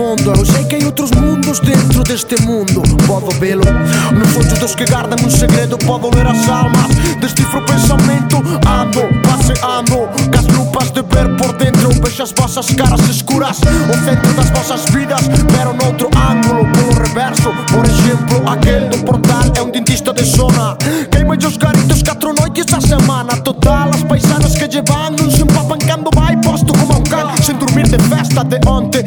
[0.00, 2.80] fondo Eu sei que hai outros mundos dentro deste mundo.
[3.06, 3.64] Podo velo
[4.12, 6.88] Nos ollos dos que gardan un segredo Podo ler as almas
[7.20, 8.36] Descifro o pensamento.
[8.66, 11.90] Ando, paseando Cas lupas de ver por dentro.
[12.02, 17.52] Vexo as vosas caras escuras O centro das vosas vidas Pero noutro ángulo Polo reverso.
[17.72, 20.76] Por exemplo, aquel do portal É un dentista de zona.
[21.10, 23.36] Queima os garitos catro noites a semana.
[23.42, 25.80] Total, as paisanas que llevan Non se empapan
[26.14, 29.02] vai posto como un can Sen dormir de festa de onte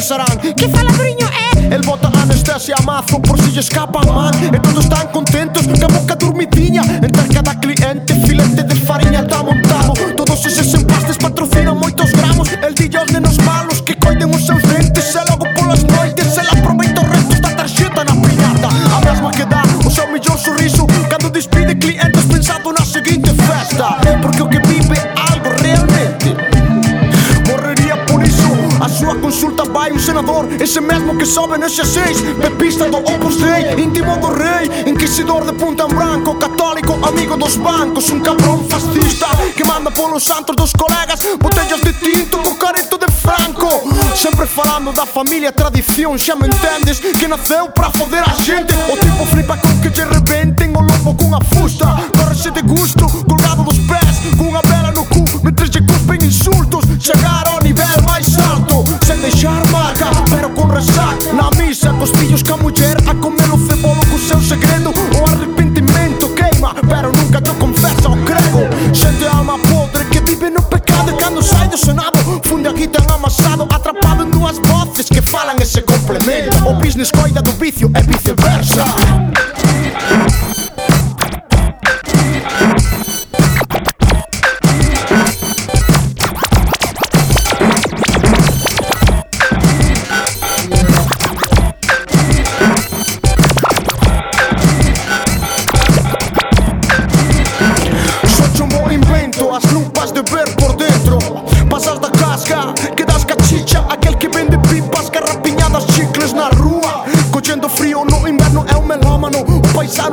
[0.00, 1.58] avisarán Que falabriño é?
[1.58, 1.74] Eh?
[1.74, 6.16] El bota anestesia mazo por si lle escapa man E todos están contentos ca boca
[6.16, 12.48] dormitiña Entre cada cliente filete de fariña está montado Todos eses empastes patrocinan moitos gramos
[12.66, 15.14] El dillo aos nenos malos que coiden os seus dentes
[30.40, 32.20] Senhor Ese mesmo que sobe nese seis.
[32.40, 34.70] Pepista do Opus Dei Íntimo do rei.
[34.86, 38.08] Inquisidor de punta en branco Católico, amigo dos bancos.
[38.10, 41.20] Un cabrón fascista Que manda polos santos dos colegas.
[41.38, 43.68] Botellas de tinto Co careto de Franco.
[44.14, 48.74] Sempre falando da família, tradición Xa me entendes que nasceu pra foder a xente.
[48.92, 51.86] O tipo flipa con que lle rebentem O lobo cunha fusta.
[52.16, 53.06] Corre de gusto
[76.90, 78.84] business coida do vicio e viceversa
[98.26, 99.89] Soy un bo invento, as nunca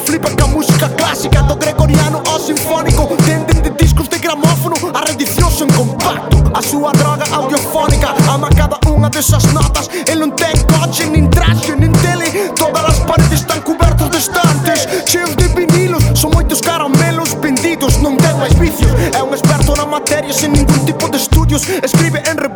[0.00, 5.58] flipper ca música clásica do gregoriano ao sinfónico Tenden de discos de gramófono a reedicións
[5.58, 11.06] sen compacto A súa droga audiofónica ama cada unha desas notas El non ten coche,
[11.06, 16.30] nin traxe, nin tele Todas as paredes están cubertos de estantes Cheos de vinilos, son
[16.32, 21.08] moitos caramelos vendidos Non ten máis vicios, é un experto na materia sen ningún tipo
[21.08, 22.49] de estudios Escribe en revistas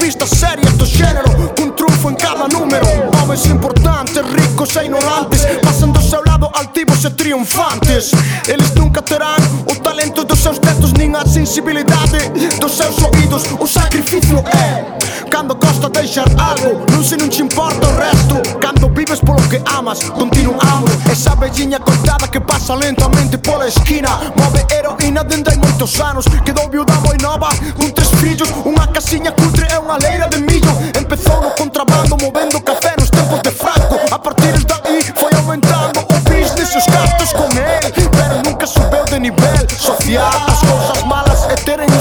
[8.04, 8.12] deuses
[8.48, 12.28] Eles nunca terán o talento dos seus textos Nin a sensibilidade
[12.60, 14.84] dos seus oídos O sacrificio é
[15.30, 19.60] Cando costa deixar algo Non se non te importa o resto Cando vives polo que
[19.66, 25.98] amas Continuamos Esa velliña cortada que pasa lentamente pola esquina Move heroína dende hai moitos
[26.00, 30.38] anos Quedou viuda moi nova Con tres fillos Unha casiña cutre e unha leira de
[30.38, 31.33] millo Empezou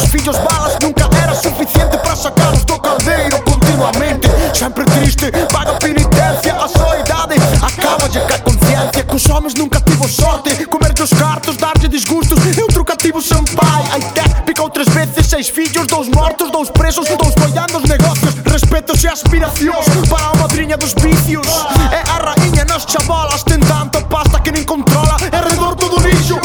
[0.04, 4.28] meus filhos balas nunca era suficiente para sacá-los do caldeiro continuamente.
[4.54, 10.08] Sempre triste, paga penitência, a solidade acaba de cair consciência que os homens nunca tive
[10.08, 10.66] sorte.
[10.66, 13.84] Comer teus cartos, dar-te desgustos, eu trocativo sem pai.
[13.94, 18.34] Até picou três vezes, seis filhos, dois mortos, dois presos, dois boiando os negócios.
[18.46, 21.48] Respeitos e aspirações para a madrinha dos vícios.
[21.92, 26.40] É a rainha nas chavalas, tem tanta pasta que nem controla, é redor todo lixo.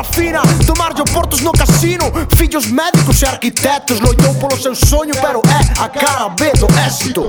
[0.00, 2.04] parafina Tomarlle portos no casino
[2.36, 7.28] Fillos médicos e arquitectos Loitou polo seu soño pero é a cara B do éxito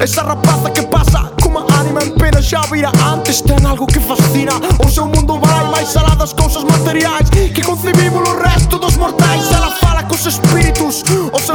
[0.00, 4.52] Esa rapaza que pasa como ánima en pena xa vira antes ten algo que fascina.
[4.82, 9.52] O seu mundo vai máis alá das cousas materiais Que concibimos o resto dos mortais
[9.52, 11.49] Ela fala cos espíritus, os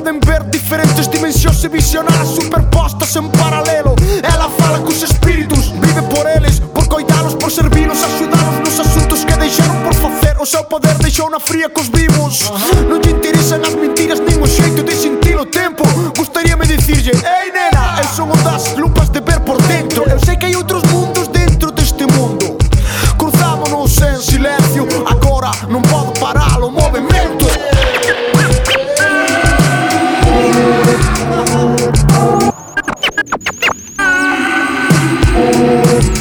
[0.00, 3.94] poden ver diferentes dimensións e visionar superpostas en paralelo.
[4.22, 9.34] Ela fala cos espíritus, vive por eles, por coitalos, por servilos, axudalos nos asuntos que
[9.34, 10.40] deixaron por facer.
[10.40, 12.50] O seu poder deixou na fría cos vivos.
[12.88, 12.96] Non
[35.62, 36.19] Ooh.